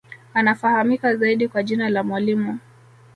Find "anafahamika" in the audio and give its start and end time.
0.33-1.15